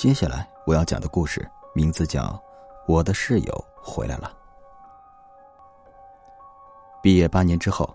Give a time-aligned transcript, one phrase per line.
[0.00, 2.22] 接下来我要讲的故事名字叫
[2.86, 4.32] 《我的室友回来了》。
[7.02, 7.94] 毕业八年之后，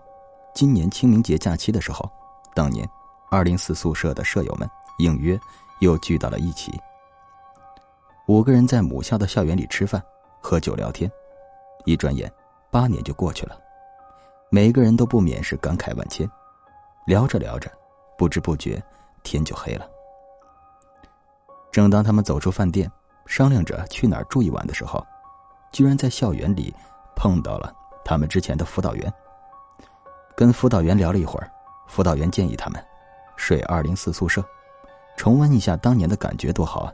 [0.54, 2.08] 今年清明节假期的时候，
[2.54, 2.88] 当年
[3.28, 5.36] 二零四宿舍的舍友们应约
[5.80, 6.80] 又聚到了一起。
[8.28, 10.00] 五个人在母校的校园里吃饭、
[10.40, 11.10] 喝酒、聊天，
[11.86, 12.32] 一转眼
[12.70, 13.58] 八年就过去了，
[14.48, 16.24] 每个人都不免是感慨万千。
[17.04, 17.68] 聊着聊着，
[18.16, 18.80] 不知不觉
[19.24, 19.90] 天就黑了。
[21.76, 22.90] 正当他们走出饭店，
[23.26, 25.06] 商量着去哪儿住一晚的时候，
[25.70, 26.74] 居然在校园里
[27.14, 27.70] 碰到了
[28.02, 29.12] 他们之前的辅导员。
[30.34, 31.52] 跟辅导员聊了一会儿，
[31.86, 32.82] 辅导员建议他们
[33.36, 34.42] 睡二零四宿舍，
[35.18, 36.92] 重温一下当年的感觉多好啊！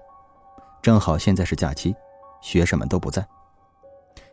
[0.83, 1.95] 正好现在是假期，
[2.41, 3.25] 学生们都不在。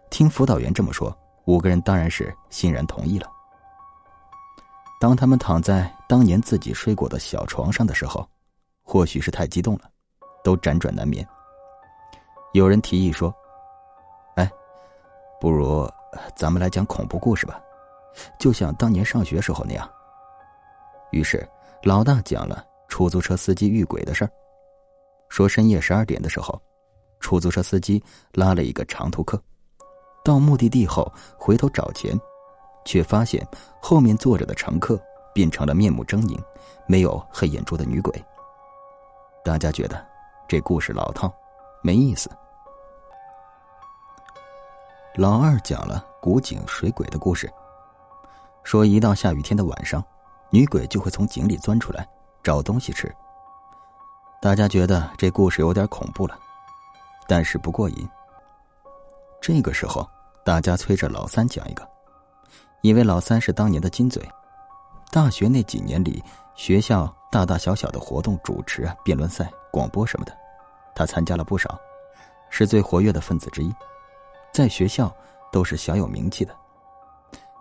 [0.09, 3.29] 听辅导员这么说，五个人当然是欣然同意了。
[4.99, 8.27] 当他们躺在当年自己睡过的小床上的时候，
[8.81, 9.81] 或许是太激动了。
[10.43, 11.27] 都辗转难眠。
[12.53, 13.33] 有人提议说
[14.35, 14.51] ：“哎，
[15.39, 15.87] 不如
[16.35, 17.61] 咱们来讲恐怖故事吧，
[18.39, 19.87] 就像当年上学时候那样。”
[21.11, 21.47] 于是
[21.83, 24.31] 老大讲了出租车司机遇鬼的事儿，
[25.29, 26.59] 说深夜十二点的时候，
[27.19, 28.03] 出租车司机
[28.33, 29.39] 拉了一个长途客，
[30.23, 32.19] 到目的地后回头找钱，
[32.83, 33.47] 却发现
[33.79, 34.99] 后面坐着的乘客
[35.33, 36.35] 变成了面目狰狞、
[36.87, 38.11] 没有黑眼珠的女鬼。
[39.43, 40.03] 大家觉得。
[40.49, 41.31] 这故事老套，
[41.83, 42.27] 没意思。
[45.13, 47.47] 老二讲了古井水鬼的故事，
[48.63, 50.03] 说一到下雨天的晚上，
[50.49, 52.09] 女鬼就会从井里钻出来
[52.41, 53.15] 找东西吃。
[54.41, 56.35] 大家觉得这故事有点恐怖了，
[57.27, 58.09] 但是不过瘾。
[59.39, 60.09] 这个时候，
[60.43, 61.87] 大家催着老三讲一个，
[62.81, 64.27] 因为老三是当年的金嘴，
[65.11, 66.23] 大学那几年里，
[66.55, 69.47] 学校大大小小的活动主持啊，辩论赛。
[69.71, 70.35] 广播什么的，
[70.95, 71.79] 他参加了不少，
[72.49, 73.73] 是最活跃的分子之一，
[74.53, 75.13] 在学校
[75.51, 76.55] 都是小有名气的。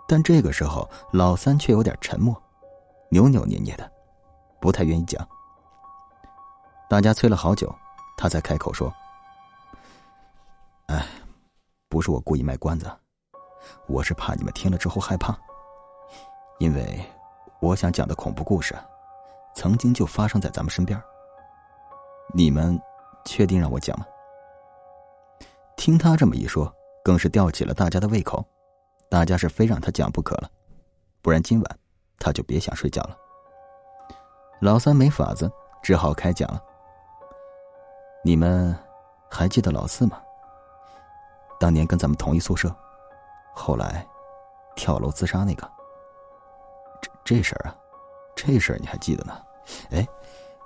[0.06, 2.34] 但这个时候，老三却有点沉默，
[3.10, 3.91] 扭扭捏捏的，
[4.60, 5.26] 不太愿意讲。
[6.88, 7.72] 大家催了好久，
[8.16, 8.92] 他才开口说
[10.88, 11.06] ：“哎，
[11.88, 12.91] 不是我故意卖关子，
[13.86, 15.38] 我是怕你们听了之后害怕，
[16.58, 17.04] 因为
[17.60, 18.75] 我想讲的恐怖故事，
[19.54, 20.98] 曾经就发生在咱们身边。”
[22.34, 22.78] 你们
[23.28, 24.06] 确定让我讲吗？
[25.76, 26.74] 听他这么一说，
[27.04, 28.42] 更是吊起了大家的胃口，
[29.10, 30.50] 大家是非让他讲不可了，
[31.20, 31.78] 不然今晚
[32.18, 33.14] 他就别想睡觉了。
[34.60, 35.48] 老三没法子，
[35.82, 36.60] 只好开讲了。
[38.24, 38.74] 你们
[39.30, 40.18] 还记得老四吗？
[41.60, 42.74] 当年跟咱们同一宿舍，
[43.54, 44.06] 后来
[44.74, 45.70] 跳楼自杀那个。
[47.02, 47.76] 这这事儿啊，
[48.34, 49.38] 这事儿你还记得呢？
[49.90, 50.08] 哎，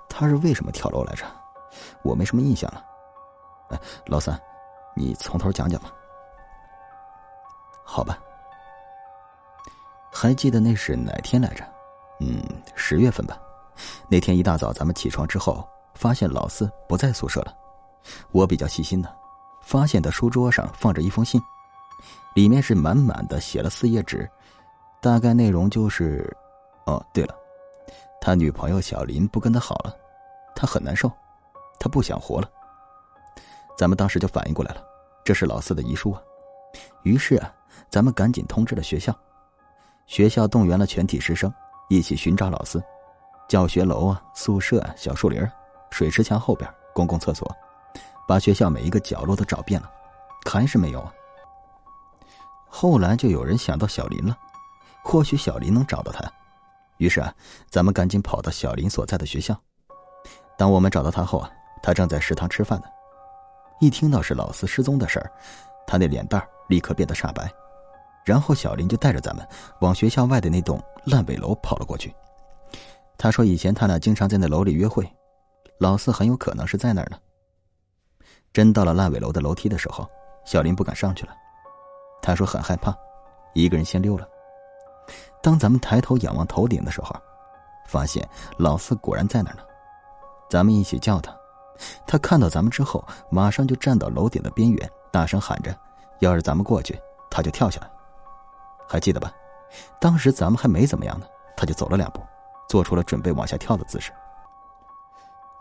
[0.09, 1.27] 他是为什么跳楼来着？
[2.03, 2.85] 我没什么印象了，
[3.71, 4.41] 哎，老三，
[4.95, 5.93] 你从头讲讲吧。
[7.85, 8.19] 好吧，
[10.13, 11.65] 还记得那是哪天来着？
[12.21, 12.43] 嗯，
[12.75, 13.39] 十月份吧。
[14.09, 17.55] 那天一大早，咱们起床之后，发现老四不在宿舍了。
[18.31, 19.15] 我比较细心的，
[19.63, 21.41] 发现他书桌上放着一封信，
[22.35, 24.29] 里面是满满的写了四页纸，
[25.01, 26.35] 大概内容就是……
[26.87, 27.35] 哦，对了，
[28.21, 29.95] 他女朋友小林不跟他好了，
[30.55, 31.11] 他很难受。
[31.83, 32.49] 他不想活了，
[33.77, 34.85] 咱们当时就反应过来了，
[35.25, 36.23] 这是老四的遗书啊。
[37.03, 37.53] 于是啊，
[37.91, 39.13] 咱们赶紧通知了学校，
[40.07, 41.53] 学校动员了全体师生
[41.89, 42.81] 一起寻找老四，
[43.49, 45.45] 教学楼啊、宿舍啊、小树林、
[45.91, 47.51] 水池墙后边、公共厕所，
[48.29, 49.91] 把学校每一个角落都找遍了，
[50.49, 51.13] 还是没有啊。
[52.69, 54.39] 后来就有人想到小林了，
[55.03, 56.31] 或许小林能找到他，
[56.99, 57.35] 于是啊，
[57.71, 59.61] 咱们赶紧跑到小林所在的学校。
[60.57, 61.51] 当我们找到他后啊。
[61.83, 62.87] 他正在食堂吃饭呢，
[63.81, 65.31] 一听到是老四失踪的事儿，
[65.87, 67.51] 他那脸蛋立刻变得煞白。
[68.25, 69.45] 然后小林就带着咱们
[69.81, 72.15] 往学校外的那栋烂尾楼跑了过去。
[73.19, 75.05] 他说以前他俩经常在那楼里约会，
[75.79, 77.19] 老四很有可能是在那儿呢。
[78.53, 80.09] 真到了烂尾楼的楼梯的时候，
[80.45, 81.35] 小林不敢上去了，
[82.23, 82.97] 他说很害怕，
[83.55, 84.25] 一个人先溜了。
[85.43, 87.13] 当咱们抬头仰望头顶的时候，
[87.89, 88.29] 发现
[88.59, 89.63] 老四果然在那儿呢。
[90.49, 91.37] 咱们一起叫他。
[92.07, 95.75] 他看到咱们之后，马上就站到楼顶的边缘，大声喊着
[96.21, 96.99] ：“要是咱们过去，
[97.31, 97.91] 他就跳下来。”
[98.87, 99.33] 还记得吧？
[100.01, 101.27] 当时咱们还没怎么样呢，
[101.57, 102.21] 他就走了两步，
[102.69, 104.13] 做出了准备往下跳的姿势。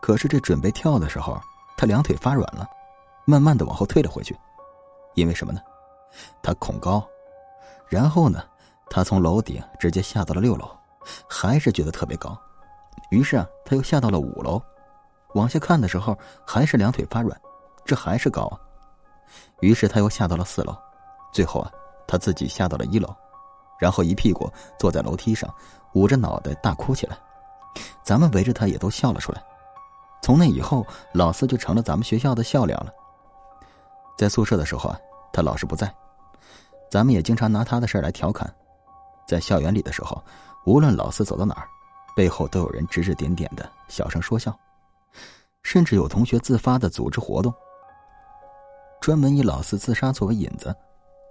[0.01, 1.39] 可是这准备跳的时候，
[1.77, 2.67] 他两腿发软了，
[3.25, 4.37] 慢慢的往后退了回去。
[5.15, 5.61] 因为什么呢？
[6.41, 7.03] 他恐高。
[7.87, 8.43] 然后呢，
[8.89, 10.69] 他从楼顶直接下到了六楼，
[11.27, 12.37] 还是觉得特别高。
[13.09, 14.61] 于是啊，他又下到了五楼。
[15.33, 17.39] 往下看的时候还是两腿发软，
[17.85, 18.59] 这还是高啊。
[19.61, 20.75] 于是他又下到了四楼，
[21.31, 21.71] 最后啊，
[22.07, 23.13] 他自己下到了一楼，
[23.79, 25.53] 然后一屁股坐在楼梯上，
[25.93, 27.17] 捂着脑袋大哭起来。
[28.03, 29.41] 咱们围着他也都笑了出来。
[30.21, 32.91] 从那以后，老四就成了咱们学校的笑料了。
[34.17, 34.99] 在宿舍的时候啊，
[35.31, 35.91] 他老是不在，
[36.91, 38.53] 咱们也经常拿他的事来调侃。
[39.27, 40.21] 在校园里的时候，
[40.65, 41.67] 无论老四走到哪儿，
[42.15, 44.53] 背后都有人指指点点的小声说笑，
[45.63, 47.53] 甚至有同学自发的组织活动。
[48.99, 50.75] 专门以老四自杀作为引子，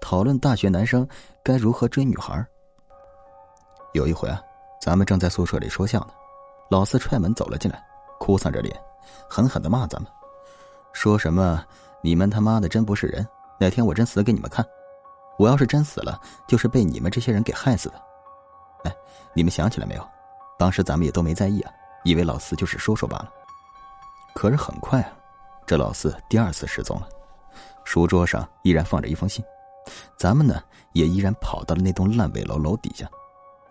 [0.00, 1.06] 讨论大学男生
[1.42, 2.44] 该如何追女孩。
[3.92, 4.40] 有一回啊，
[4.80, 6.08] 咱们正在宿舍里说笑呢，
[6.70, 7.80] 老四踹门走了进来，
[8.18, 8.76] 哭丧着脸，
[9.28, 10.10] 狠狠的骂咱们，
[10.92, 11.64] 说什么
[12.02, 13.26] “你们他妈的真不是人，
[13.58, 14.64] 哪天我真死给你们看，
[15.38, 18.02] 我要是真死了，就是被你们这些人给害死的。”
[18.84, 18.96] 哎，
[19.32, 20.08] 你们想起来没有？
[20.58, 21.72] 当时咱们也都没在意啊，
[22.02, 23.32] 以为老四就是说说罢了。
[24.34, 25.12] 可是很快啊，
[25.66, 27.08] 这老四第二次失踪了。
[27.84, 29.44] 书桌上依然放着一封信，
[30.16, 30.62] 咱们呢
[30.92, 33.08] 也依然跑到了那栋烂尾楼楼底下，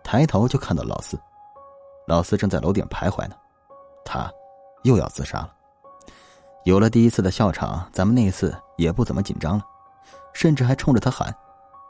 [0.04, 1.18] 抬头就看到老四，
[2.08, 3.36] 老四正在楼顶徘徊呢，
[4.04, 4.32] 他
[4.84, 5.54] 又要自杀了。
[6.66, 9.64] 有了第一次的笑场，咱们那一次也不怎么紧张了，
[10.34, 11.34] 甚至还冲着他喊：“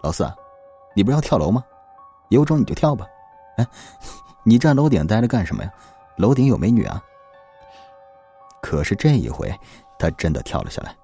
[0.03, 0.31] 老四，
[0.95, 1.63] 你不是要跳楼吗？
[2.29, 3.07] 有种你就跳吧！
[3.57, 3.67] 哎，
[4.45, 5.71] 你站楼顶待着干什么呀？
[6.17, 7.03] 楼顶有美女啊！”
[8.61, 9.53] 可是这一回，
[9.97, 10.95] 他真的跳了下来。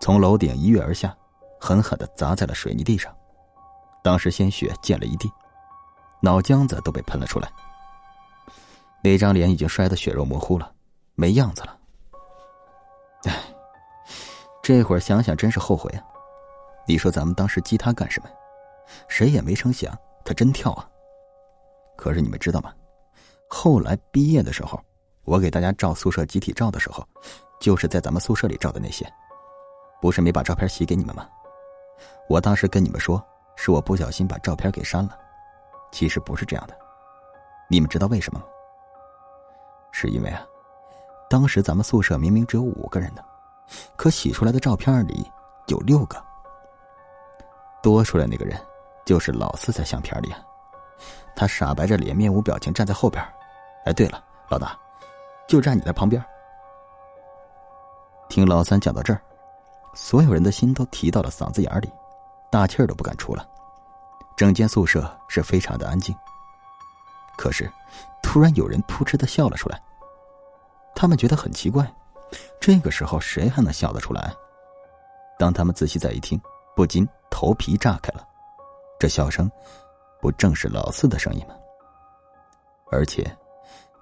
[0.00, 1.16] 从楼顶一跃而下，
[1.60, 3.14] 狠狠的砸在了水泥地上，
[4.02, 5.30] 当时鲜血溅了一地，
[6.20, 7.50] 脑浆子都被喷了出来。
[9.02, 10.72] 那张脸已经摔得血肉模糊了，
[11.14, 11.78] 没样子了。
[13.24, 13.36] 唉，
[14.62, 16.02] 这会儿想想真是后悔啊！
[16.86, 18.28] 你说咱们当时激他干什么？
[19.08, 20.88] 谁也没成想他真跳啊！
[21.96, 22.72] 可是你们知道吗？
[23.48, 24.80] 后来毕业的时候，
[25.28, 27.06] 我给大家照宿舍集体照的时候，
[27.60, 29.06] 就是在咱们宿舍里照的那些。
[30.00, 31.28] 不是没把照片洗给你们吗？
[32.30, 33.22] 我当时跟你们说，
[33.54, 35.18] 是我不小心把照片给删了。
[35.92, 36.74] 其实不是这样的，
[37.68, 38.46] 你们知道为什么吗？
[39.92, 40.46] 是因为啊，
[41.28, 43.22] 当时咱们宿舍明明只有五个人的，
[43.96, 45.30] 可洗出来的照片里
[45.66, 46.16] 有六个。
[47.82, 48.58] 多出来那个人，
[49.04, 50.40] 就是老四在相片里啊。
[51.36, 53.22] 他傻白着脸，面无表情站在后边。
[53.84, 54.78] 哎，对了，老大，
[55.48, 56.24] 就站你在旁边。
[58.28, 59.20] 听老三讲到这儿。
[59.94, 61.90] 所有人的心都提到了嗓子眼里，
[62.52, 63.44] 大气儿都不敢出了。
[64.36, 66.14] 整间宿舍是非常的安静。
[67.36, 67.68] 可是，
[68.22, 69.80] 突然有人扑哧的笑了出来。
[70.94, 71.90] 他们觉得很奇怪，
[72.60, 74.32] 这个时候谁还能笑得出来？
[75.38, 76.40] 当他们仔细再一听，
[76.76, 78.24] 不禁头皮炸开了。
[79.00, 79.50] 这笑声，
[80.20, 81.54] 不正是老四的声音吗？
[82.92, 83.24] 而且，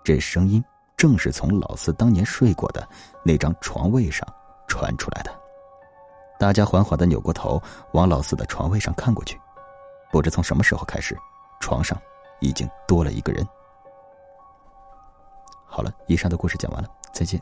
[0.04, 0.62] 这声音
[0.96, 2.86] 正是从老四当年睡过的
[3.22, 4.26] 那张床位上
[4.66, 5.30] 传出来的。
[6.38, 7.62] 大家缓缓的扭过头，
[7.92, 9.40] 往老四的床位上看过去。
[10.10, 11.16] 不知从什么时候开始，
[11.60, 12.00] 床上
[12.40, 13.46] 已经多了一个人。
[15.66, 17.40] 好了，以上的故事讲完了，再见。